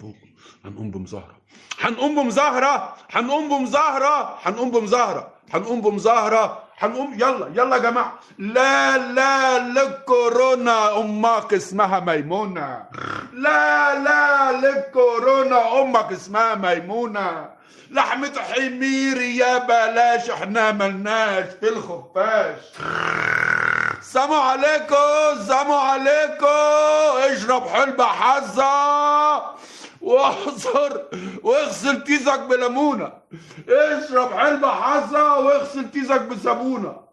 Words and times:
فوق 0.00 0.14
هنقوم 0.64 0.90
بمظاهرة. 0.90 1.36
هنقوم 1.80 2.14
بمظاهرة 2.14 2.94
هنقوم 3.10 3.48
بمظاهرة 3.48 4.38
هنقوم 4.42 4.70
بمظاهرة 4.70 5.28
هنقوم 5.52 5.80
بمظاهرة 5.80 6.62
هنقوم 6.78 7.14
يلا 7.14 7.46
يلا 7.54 7.76
يا 7.76 7.82
جماعة. 7.82 8.12
لا 8.38 8.96
لا 8.98 9.58
للكورونا 9.58 11.00
أمك 11.00 11.54
اسمها 11.54 12.00
ميمونة. 12.00 12.84
لا 13.32 13.98
لا 13.98 14.52
للكورونا 14.52 15.80
أمك 15.82 16.12
اسمها 16.12 16.54
ميمونة. 16.54 17.48
لحمة 17.90 18.32
حمير 18.38 19.20
يا 19.20 19.58
بلاش 19.58 20.30
إحنا 20.30 20.72
ملناش 20.72 21.44
في 21.60 21.68
الخفاش. 21.68 22.60
سلام 24.02 24.32
عليكم 24.32 25.44
سلام 25.46 25.72
عليكم. 25.72 26.46
اشرب 27.32 27.68
حلبة 27.68 28.04
حظة 28.04 29.40
واحصر 30.00 30.92
واغسل 31.42 32.04
تيزك 32.04 32.40
بليمونة. 32.40 33.12
اشرب 33.68 34.32
حلبة 34.32 34.68
حظة 34.68 35.38
واغسل 35.38 35.90
تيزك 35.90 36.22
بصابونة. 36.22 37.10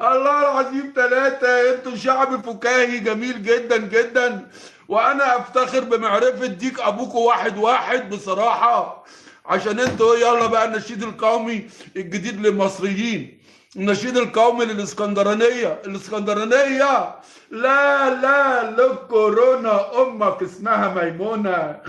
الله 0.00 0.40
العظيم 0.40 0.92
ثلاثة 0.96 1.74
أنتوا 1.74 1.96
شعب 1.96 2.46
فكاهي 2.46 2.98
جميل 2.98 3.42
جدا 3.42 3.76
جدا. 3.76 4.48
وأنا 4.88 5.38
أفتخر 5.38 5.80
بمعرفة 5.80 6.46
ديك 6.46 6.80
أبوكوا 6.80 7.26
واحد 7.28 7.58
واحد 7.58 8.10
بصراحة. 8.10 9.04
عشان 9.46 9.80
أنتوا 9.80 10.16
يلا 10.16 10.46
بقى 10.46 10.64
النشيد 10.64 11.02
القومي 11.02 11.68
الجديد 11.96 12.46
للمصريين. 12.46 13.40
النشيد 13.76 14.16
القومي 14.16 14.64
للإسكندرانية. 14.64 15.82
الإسكندرانية 15.86 17.14
لا 17.50 18.10
لا 18.10 18.70
للكورونا 18.70 20.02
أمك 20.02 20.42
اسمها 20.42 20.94
ميمونة. 20.94 21.80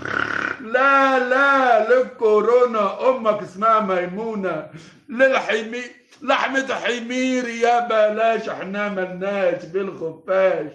لا 0.72 1.18
لا 1.18 1.88
للكورونا 1.88 3.08
أمك 3.08 3.42
اسمها 3.42 3.80
ميمونة. 3.80 4.66
للحمي 5.08 5.82
لحمة 6.22 6.74
حمير 6.74 7.48
يا 7.48 7.80
بلاش 7.88 8.48
إحنا 8.48 8.88
ملناش 8.88 9.64
بالخفاش. 9.64 10.66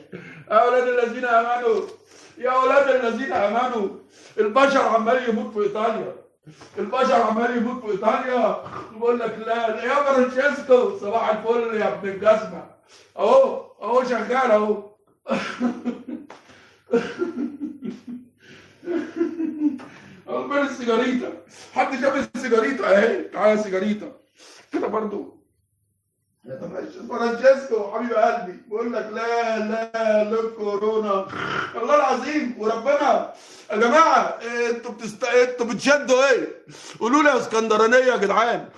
يا 0.51 0.55
أولاد 0.55 0.87
الذين 0.87 1.25
آمنوا 1.25 1.81
يا 2.37 2.49
أولاد 2.51 3.05
الذين 3.05 3.33
آمنوا 3.33 3.87
البشر 4.37 4.81
عمال 4.81 5.29
يموت 5.29 5.53
في 5.53 5.59
إيطاليا. 5.63 6.15
البشر 6.79 7.13
عمال 7.13 7.57
يموت 7.57 7.85
في 7.85 7.91
إيطاليا. 7.91 8.57
بقول 8.91 9.19
لك 9.19 9.35
لا 9.45 9.83
يا 9.85 9.95
فرانشيسكو 9.95 10.97
صباح 10.97 11.29
الفل 11.29 11.77
يا 11.81 11.87
ابن 11.87 12.09
الجزمة. 12.09 12.63
أهو 13.17 13.65
أهو 13.81 14.03
شغال 14.03 14.51
أهو. 14.51 14.83
فين 20.25 20.57
السيجاريتا. 20.57 21.33
حد 21.73 22.01
شاف 22.01 22.29
السيجاريتا؟ 22.35 22.97
اهي 22.97 23.23
تعالى 23.23 23.63
سيجاريتا. 23.63 24.11
كده 24.73 24.87
برضو. 24.87 25.41
فرانشيسكو 27.09 27.91
حبيب 27.91 28.13
قلبي. 28.13 28.59
بقول 28.67 28.93
لك 28.93 29.09
لا 29.13 29.59
لا 29.59 30.23
للكورونا 30.23 31.27
والله 31.75 31.95
العظيم 31.95 32.55
وربنا. 32.57 33.33
يا 33.71 33.77
جماعة 33.77 34.39
أنتوا 34.69 34.91
بتست 34.91 35.23
أنتوا 35.23 35.65
بتشدوا 35.65 36.29
إيه؟ 36.29 36.65
قولوا 36.99 37.23
لي 37.23 37.29
يا 37.29 37.37
اسكندرانية 37.37 37.97
يا 37.97 38.17
جدعان. 38.17 38.69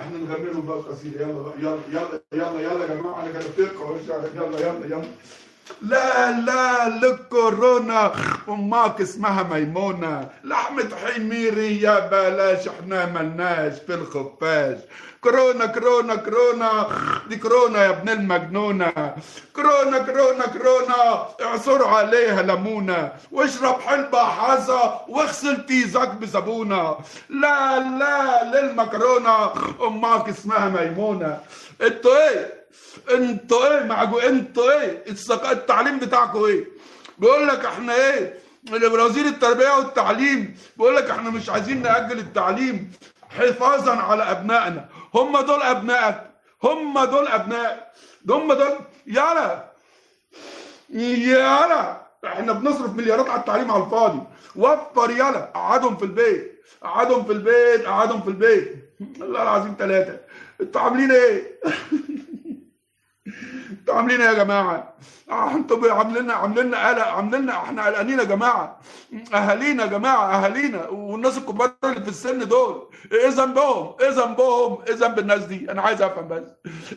إحنا 0.00 0.18
نغني 0.18 0.44
لهم 0.50 0.66
بقى 0.66 0.78
قصيده 0.78 1.20
يلا 1.20 1.52
يلا 1.58 1.78
يلا 1.92 2.20
يلا 2.32 2.60
يلا 2.60 2.84
يا 2.84 2.94
جماعة 2.94 3.22
أنا 3.22 3.40
كتبتكم 3.40 3.96
يلا 4.34 4.60
يلا 4.60 4.86
يلا. 4.86 5.04
لا 5.82 6.30
لا 6.30 6.88
للكورونا 6.88 8.12
أمك 8.48 9.00
اسمها 9.00 9.42
ميمونة. 9.42 10.28
لحمة 10.44 10.88
حميري 11.04 11.80
يا 11.82 12.08
بلاش 12.08 12.68
إحنا 12.68 13.06
ملناش 13.06 13.72
في 13.86 13.94
الخفاش. 13.94 14.78
كورونا 15.20 15.66
كورونا 15.66 16.14
كورونا. 16.16 16.88
دي 17.28 17.36
كورونا 17.36 17.84
يا 17.84 17.90
ابن 17.90 18.08
المجنونة. 18.08 19.14
كورونا 19.56 19.98
كورونا 19.98 20.46
كورونا. 20.46 21.26
اعصر 21.42 21.88
عليها 21.88 22.42
ليمونة. 22.42 23.12
واشرب 23.32 23.80
حلبة 23.80 24.24
حصى 24.24 24.98
واغسل 25.08 25.66
تيزك 25.66 26.08
بصابونة 26.08 26.96
لا 27.28 27.78
لا 27.78 28.44
للمكرونة. 28.44 29.52
أمك 29.82 30.28
اسمها 30.28 30.68
ميمونة. 30.68 31.38
أنتوا 31.82 32.28
إيه؟ 32.28 32.57
أنتوا 33.10 33.66
إيه؟ 33.78 33.84
معجو 33.84 34.18
أنتوا 34.18 34.80
إيه؟ 34.80 35.04
التعليم 35.52 35.98
بتاعكم 35.98 36.44
إيه؟ 36.44 36.64
بيقول 37.18 37.48
لك 37.48 37.64
إحنا 37.64 37.94
إيه؟ 37.94 38.38
وزير 38.72 39.26
التربية 39.26 39.70
والتعليم 39.70 40.56
بيقول 40.76 40.96
لك 40.96 41.10
إحنا 41.10 41.30
مش 41.30 41.50
عايزين 41.50 41.82
نأجل 41.82 42.18
التعليم 42.18 42.92
حفاظا 43.30 43.96
على 43.96 44.22
أبنائنا. 44.22 44.88
هم 45.14 45.40
دول 45.40 45.62
أبنائك. 45.62 46.20
هم 46.64 47.04
دول 47.04 47.28
ابنائك 47.28 47.80
هم 48.30 48.52
دول 48.52 48.78
يلا 49.06 49.64
يلا 50.90 52.02
إحنا 52.24 52.52
بنصرف 52.52 52.90
مليارات 52.94 53.28
على 53.28 53.40
التعليم 53.40 53.70
على 53.70 53.84
الفاضي. 53.84 54.20
وفر 54.56 55.10
يلا 55.10 55.50
قعدهم 55.54 55.96
في 55.96 56.04
البيت. 56.04 56.62
قعدهم 56.82 57.24
في 57.24 57.32
البيت. 57.32 57.86
قعدهم 57.86 58.22
في 58.22 58.28
البيت. 58.28 58.88
الله 59.20 59.42
العظيم 59.42 59.76
ثلاثة 59.78 60.20
أنتوا 60.60 60.80
عاملين 60.80 61.10
إيه؟ 61.12 61.60
أنتوا 63.70 63.94
عاملين 63.94 64.20
إيه 64.20 64.28
يا 64.28 64.32
جماعة؟ 64.44 64.94
آه 65.30 65.54
أنتوا 65.54 65.92
عاملين 65.92 66.22
لنا 66.22 66.34
عاملين 66.34 66.66
لنا 66.66 66.88
قلق 66.88 67.06
عاملين 67.06 67.40
لنا 67.42 67.52
إحنا 67.52 67.86
قلقانين 67.86 68.18
يا 68.18 68.24
جماعة 68.24 68.80
أهالينا 69.34 69.82
يا 69.82 69.88
جماعة 69.88 70.26
أهالينا 70.26 70.88
والناس 70.88 71.38
الكبار 71.38 71.72
اللي 71.84 72.00
في 72.02 72.08
السن 72.08 72.48
دول 72.48 72.88
إيه 73.12 73.28
ذنبهم؟ 73.28 73.94
إيه 74.00 74.08
ذنبهم؟ 74.10 74.78
إيه 74.88 74.94
ذنب 74.94 75.18
الناس 75.18 75.44
دي؟ 75.44 75.70
أنا 75.70 75.82
عايز 75.82 76.02
أفهم 76.02 76.28
بس 76.28 76.42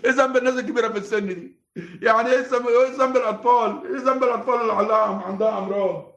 إيه 0.05 0.11
ذنب 0.11 0.37
الناس 0.37 0.53
الكبيرة 0.53 0.87
في 0.87 0.97
السن 0.97 1.27
دي؟ 1.27 1.61
يعني 2.01 2.29
إيه 2.31 2.39
ذنب 2.39 2.67
ذنب 2.99 3.17
الأطفال؟ 3.17 3.81
إيه 3.85 4.01
ذنب 4.01 4.23
الأطفال 4.23 4.61
اللي 4.61 4.93
عندها 5.25 5.57
أمراض؟ 5.57 6.10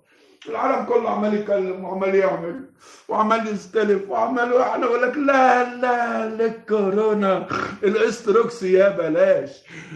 العالم 0.48 0.84
كله 0.84 1.10
عمال 1.10 1.34
يتكلم 1.34 1.84
وعمال 1.84 2.14
يعمل 2.14 2.64
وعمال 3.08 3.48
يستلف 3.48 4.10
وعمال 4.10 4.56
إحنا 4.58 4.86
بقول 4.86 5.02
لك 5.02 5.16
لا 5.16 5.64
لا 5.74 6.26
للكورونا. 6.28 7.46
الإستروكس 7.82 8.62
يا 8.62 8.88
بلاش. 8.88 9.50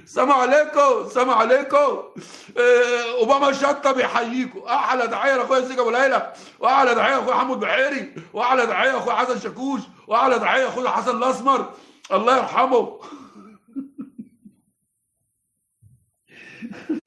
سلام 0.06 0.32
عليكم 0.32 1.08
سلام 1.08 1.30
عليكم. 1.30 2.02
إيه 2.56 3.12
أوباما 3.20 3.52
شطه 3.52 3.92
بيحييكم 3.92 4.58
أحلى 4.58 5.06
دعاية 5.06 5.36
لأخويا 5.36 5.60
زيك 5.60 5.78
أبو 5.78 5.90
ليلى. 5.90 6.32
واحلى 6.60 6.94
دعاية 6.94 7.14
لأخويا 7.16 7.36
حمود 7.36 7.60
بحيري. 7.60 8.14
واحلى 8.32 8.66
دعاية 8.66 8.92
لأخويا 8.92 9.14
حسن 9.16 9.38
شاكوش. 9.38 9.80
واحلى 10.06 10.38
دعاية 10.38 10.64
لأخويا 10.64 10.90
حسن 10.90 11.16
الأسمر. 11.16 11.70
الله 12.12 12.36
يرحمه. 12.36 12.98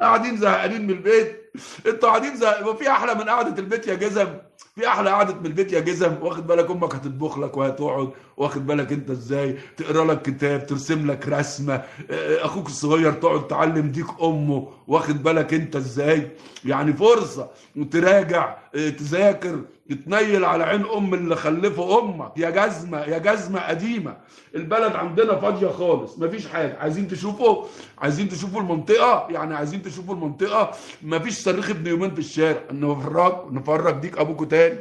قاعدين 0.00 0.36
زهقانين 0.36 0.82
من 0.82 0.90
البيت. 0.90 1.44
أنتوا 1.86 2.08
قاعدين 2.08 2.36
زهق 2.36 2.68
وفي 2.68 2.90
أحلى 2.90 3.14
من 3.14 3.22
قعدة 3.22 3.58
البيت 3.58 3.86
يا 3.86 3.94
جزم. 3.94 4.28
في 4.74 4.88
أحلى 4.88 5.10
قعدة 5.10 5.34
من 5.34 5.46
البيت 5.46 5.72
يا 5.72 5.80
جزم. 5.80 6.14
واخد 6.22 6.46
بالك 6.46 6.70
أمك 6.70 6.94
هتطبخ 6.94 7.38
لك 7.38 7.56
وهتقعد. 7.56 8.10
واخد 8.36 8.66
بالك 8.66 8.92
أنت 8.92 9.10
إزاي؟ 9.10 9.58
تقرأ 9.76 10.04
لك 10.04 10.22
كتاب 10.22 10.66
ترسم 10.66 11.10
لك 11.10 11.28
رسمة. 11.28 11.82
أخوك 12.10 12.66
الصغير 12.66 13.12
تقعد 13.12 13.46
تعلم 13.46 13.90
ديك 13.90 14.06
أمه. 14.22 14.68
واخد 14.86 15.22
بالك 15.22 15.54
أنت 15.54 15.76
إزاي؟ 15.76 16.30
يعني 16.64 16.92
فرصة. 16.92 17.50
وتراجع 17.76 18.58
تذاكر 18.72 19.60
تتنيل 19.90 20.44
على 20.44 20.64
عين 20.64 20.84
أم 20.84 21.14
اللي 21.14 21.36
خلفه 21.36 21.98
أمك. 22.00 22.32
يا 22.36 22.50
جزمة 22.50 22.98
يا 23.00 23.18
جزمة 23.18 23.60
قديمة. 23.60 24.16
البلد 24.54 24.92
عندنا 24.96 25.36
فاضية 25.36 25.68
خالص. 25.68 26.18
مفيش 26.18 26.46
حاجة. 26.48 26.78
عايزين 26.78 27.08
تشوفوا 27.08 27.64
عايزين 27.98 28.28
تشوفوا 28.28 28.60
المنطقة. 28.60 29.26
يعني 29.30 29.54
عايزين 29.54 29.82
تشوفوا 29.82 30.14
المنطقة. 30.14 30.70
مفيش 31.02 31.38
صريخ 31.38 31.70
ابن 31.70 31.86
يومين 31.86 32.14
في 32.14 32.18
الشارع. 32.18 32.60
نفرج 32.72 33.52
نفرج 33.52 33.94
ديك 34.00 34.18
أبوكوا 34.18 34.46
تاني. 34.46 34.78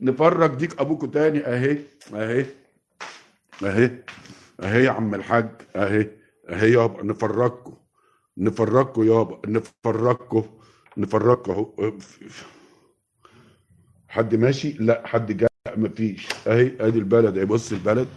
نفرج 0.00 0.54
ديك 0.54 0.80
أبوكوا 0.80 1.08
تاني. 1.08 1.46
أهي 1.46 1.78
أهي 2.14 2.46
أهي 3.64 3.90
أهي 4.60 4.84
يا 4.84 4.90
عم 4.90 5.14
الحاج. 5.14 5.48
أهي 5.76 6.10
أهي 6.48 6.72
يابا. 6.72 7.02
نفرجكوا 7.02 7.74
نفرجكوا 8.38 9.04
يابا. 9.04 9.40
نفرجكوا 9.46 10.42
نفرجكوا. 10.96 11.54
اهو 11.54 11.92
حد 14.12 14.34
ماشي؟ 14.34 14.72
لا 14.72 15.02
حد 15.06 15.36
جاء 15.36 15.50
مفيش. 15.76 16.28
أهي 16.46 16.72
ادي 16.80 16.98
البلد. 16.98 17.38
أهي 17.38 17.44
بص 17.46 17.72
البلد. 17.72 18.08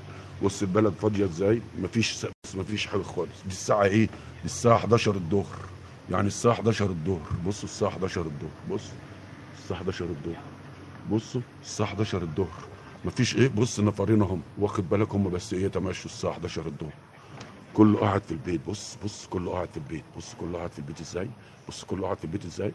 بص 0.44 0.62
البلد 0.62 0.94
فاضية 0.94 1.26
إزاي؟ 1.26 1.62
مفيش 1.80 2.26
مفيش 2.56 2.88
حاجة 2.88 3.02
خالص. 3.02 3.42
دي 3.46 3.52
الساعة 3.52 3.84
إيه؟ 3.84 4.06
دي 4.06 4.46
الساعة 4.46 4.76
11 4.76 5.16
الظهر. 5.16 5.56
يعني 6.12 6.28
الساعة 6.28 6.52
11 6.54 6.86
الظهر. 6.86 7.30
بصوا 7.48 7.64
الساعة 7.70 7.90
11 7.90 8.22
الظهر. 8.22 8.50
بص 8.72 8.82
الساعة 9.58 9.78
11 9.78 10.06
الظهر. 10.06 10.42
بصوا 11.12 11.42
الساعة 11.64 11.88
11 11.88 12.22
الظهر. 12.22 12.64
مفيش 13.06 13.36
إيه؟ 13.36 13.48
بص 13.48 13.80
نفرين 13.80 14.22
اهم 14.22 14.42
واخد 14.58 14.90
بالك 14.90 15.16
هم 15.16 15.30
بس 15.30 15.54
إيه؟ 15.54 15.68
تمشوا 15.68 16.12
الساعة 16.12 16.32
11 16.32 16.66
الظهر. 16.66 16.94
كله 17.74 18.00
قاعد 18.00 18.22
في 18.24 18.32
البيت. 18.32 18.62
بص 18.70 18.98
بص 19.04 19.26
كله 19.28 19.52
قاعد 19.52 19.70
في 19.72 19.78
البيت. 19.78 20.04
بص 20.18 20.34
كله 20.40 20.58
قاعد 20.58 20.72
في 20.72 20.80
البيت 20.80 21.00
إزاي؟ 21.02 21.30
بص 21.70 21.84
كله 21.84 22.04
قاعد 22.04 22.18
في 22.18 22.24
البيت 22.24 22.46
إزاي؟ 22.46 22.72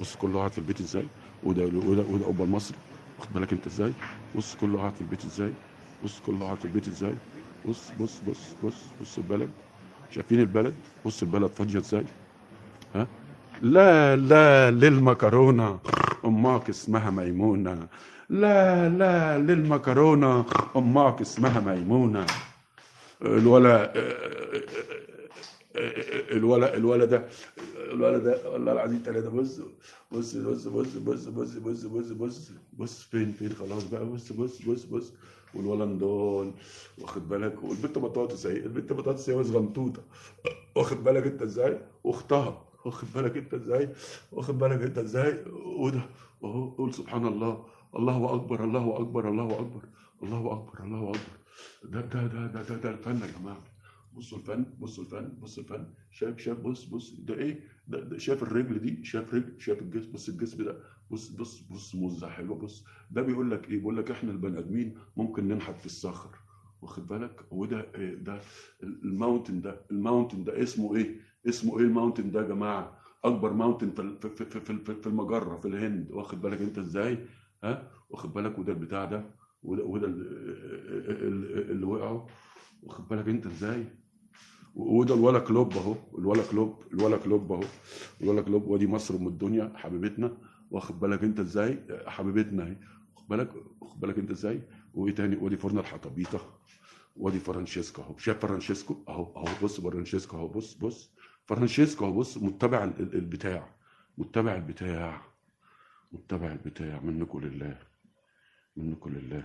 بص 0.00 0.16
كله 0.16 0.38
قاعد 0.38 0.52
في 0.52 0.58
البيت 0.58 0.80
إزاي؟ 0.80 1.06
وده 1.44 1.64
وده 1.64 2.02
وده 2.10 2.24
قبه 2.26 2.44
المصري 2.44 2.76
واخد 3.18 3.32
بالك 3.34 3.52
أنت 3.52 3.66
إزاي؟ 3.66 3.92
بص 4.36 4.54
كله 4.60 4.78
قاعد 4.78 4.94
في 4.94 5.00
البيت 5.00 5.24
إزاي؟ 5.24 5.52
بص 6.04 6.20
كله 6.26 6.44
قاعد 6.44 6.56
في 6.56 6.64
البيت 6.64 6.88
إزاي؟ 6.88 7.14
بص 7.68 7.92
بص 8.00 8.20
بص 8.28 8.54
بص 8.64 8.82
بص 9.00 9.18
البلد. 9.18 9.50
شايفين 10.10 10.40
البلد؟ 10.40 10.74
بص 11.06 11.22
البلد 11.22 11.50
فاضية 11.50 11.78
إزاي؟ 11.78 12.04
ها؟ 12.94 13.06
لا 13.62 14.16
لا 14.16 14.70
للمكرونة. 14.70 15.78
أمك 16.24 16.68
اسمها 16.68 17.10
ميمونة. 17.10 17.88
لا 18.28 18.88
لا 18.88 19.38
للمكرونة. 19.38 20.46
أمك 20.76 21.20
اسمها 21.20 21.60
ميمونة. 21.60 22.26
الولا 23.22 23.92
الولا 25.76 26.76
الولا 26.76 27.04
ده 27.04 27.28
الولا 27.76 28.18
ده 28.18 28.50
والله 28.50 28.72
العظيم 28.72 29.02
ثلاثة 29.04 29.30
بص 29.30 29.60
بص 30.12 30.36
بص 30.36 30.66
بص 30.66 30.96
بص 30.96 31.24
بص 31.26 31.54
بص 31.56 31.84
بص 31.84 32.10
بص 32.10 32.50
بص 32.78 33.02
فين 33.02 33.32
فين 33.32 33.52
خلاص 33.52 33.84
بقى 33.84 34.06
بص 34.06 34.32
بص 34.32 34.62
بص 34.62 34.84
بص 34.84 35.12
والولا 35.54 35.84
نضال 35.84 36.52
واخد 36.98 37.28
بالك 37.28 37.62
والبنت 37.64 37.98
بطاطس 37.98 38.46
اهي 38.46 38.56
البنت 38.56 38.92
بطاطس 38.92 39.30
هي 39.30 39.44
صغنطوطه 39.44 40.02
واخد 40.76 41.04
بالك 41.04 41.26
انت 41.26 41.42
إزاي 41.42 41.80
واختها 42.04 42.64
واخد 42.84 43.08
بالك 43.14 43.36
انت 43.36 43.54
إزاي 43.54 43.88
واخد 44.32 44.58
بالك 44.58 44.82
انت 44.82 44.98
إزاي 44.98 45.44
وده 45.76 46.00
اهو 46.44 46.70
قول 46.70 46.94
سبحان 46.94 47.26
الله 47.26 47.64
الله 47.96 48.34
اكبر 48.34 48.64
الله 48.64 48.96
اكبر 49.00 49.28
الله 49.28 49.52
اكبر 49.60 49.82
الله 50.22 50.52
اكبر 50.52 50.84
الله 50.84 51.08
اكبر 51.10 51.38
ده 51.84 52.00
ده 52.00 52.26
ده 52.26 52.62
ده, 52.62 52.76
ده 52.76 52.90
الفن 52.90 53.20
يا 53.20 53.26
جماعة 53.40 53.73
بصوا 54.14 54.38
الفن 54.38 54.64
بصوا 54.80 55.04
الفن 55.04 55.28
بصوا 55.42 55.62
الفن. 55.62 55.86
شايف 56.10 56.38
شايف 56.38 56.58
بص 56.60 56.84
بص. 56.84 57.14
ده 57.20 57.34
إيه؟ 57.34 57.60
ده, 57.88 58.00
ده 58.00 58.18
شايف 58.18 58.42
الرجل 58.42 58.78
دي؟ 58.78 59.04
شايف 59.04 59.34
رجل 59.34 59.60
شايف 59.60 59.82
الجسم 59.82 60.12
بص 60.12 60.28
الجسم 60.28 60.64
ده. 60.64 60.78
بص 61.10 61.28
بص 61.28 61.60
بص 61.60 61.94
موزة 61.94 62.28
حلوة. 62.28 62.56
بص. 62.58 62.84
ده 63.10 63.22
بيقول 63.22 63.50
لك 63.50 63.70
إيه؟ 63.70 63.78
بيقول 63.78 63.96
لك 63.96 64.10
إحنا 64.10 64.30
البني 64.30 64.58
آدمين 64.58 64.94
ممكن 65.16 65.48
ننحت 65.48 65.78
في 65.80 65.86
الصخر. 65.86 66.30
واخد 66.82 67.06
بالك؟ 67.08 67.40
وده 67.50 67.86
إيه؟ 67.94 68.14
ده 68.14 68.40
ال 68.82 68.91
mountain 68.91 69.60
ده. 69.60 69.80
ال 69.90 69.96
mountain 69.96 70.44
ده 70.44 70.62
اسمه 70.62 70.96
إيه؟ 70.96 71.20
اسمه 71.48 71.78
إيه 71.78 71.84
ال 71.84 71.89
mountain 71.89 72.30
ده 72.30 72.42
يا 72.42 72.48
جماعة؟ 72.48 72.98
أكبر 73.24 73.52
mountain 73.52 73.90
في 74.20 74.28
في 74.28 74.44
في 74.44 74.60
في, 74.60 74.94
في 74.94 75.06
المجرة 75.06 75.56
في 75.56 75.68
الهند. 75.68 76.10
واخد 76.10 76.40
بالك 76.42 76.60
أنت 76.60 76.78
إزاي؟ 76.78 77.18
ها؟ 77.64 77.90
واخد 78.10 78.32
بالك؟ 78.34 78.58
وده 78.58 78.72
البتاع 78.72 79.04
ده. 79.04 79.30
وده 79.62 79.84
وده 79.84 80.06
اللي 80.06 81.86
وقعوا 81.86 82.26
واخد 82.82 83.08
بالك 83.08 83.28
أنت 83.28 83.46
إزاي؟ 83.46 83.84
وده 84.74 85.14
الولا 85.14 85.38
كلوب 85.38 85.72
اهو 85.72 85.94
الولا 86.18 86.42
كلوب 86.50 86.74
الولا 86.92 87.16
كلوب 87.16 87.52
اهو 87.52 87.62
الولا 88.22 88.42
كلوب 88.42 88.68
ودي 88.68 88.86
مصر 88.86 89.16
ام 89.16 89.26
الدنيا 89.28 89.72
حبيبتنا 89.76 90.36
واخد 90.70 91.00
بالك 91.00 91.22
انت 91.24 91.40
إزاي؟ 91.40 91.78
حبيبتنا 92.06 92.62
اهي 92.66 92.76
واخد 93.16 93.28
بالك؟ 93.28 93.50
واخد 93.80 94.00
بالك 94.00 94.18
انت 94.18 94.30
إزاي؟ 94.30 94.60
وايه 94.94 95.14
تاني؟ 95.14 95.36
ودي 95.36 95.56
فرن 95.56 95.78
الحطبيطه 95.78 96.40
وادي 97.16 97.38
فرانشيسكو 97.38 98.02
اهو 98.02 98.16
شايف 98.18 98.38
فرانشيسكو؟ 98.38 98.96
اهو 99.08 99.32
اهو 99.36 99.48
بص 99.62 99.80
فرانشيسكو 99.80 100.36
اهو 100.36 100.48
بص 100.48 100.74
بص 100.74 101.10
فرانشيسكو 101.46 102.04
اهو 102.04 102.12
بص 102.12 102.38
متبع 102.38 102.84
البتاع 102.84 103.68
متبع 104.18 104.54
البتاع 104.56 105.22
متبع 106.12 106.52
البتاع 106.52 107.00
منكم 107.00 107.40
لله 107.40 107.78
منكم 108.76 109.10
لله. 109.10 109.44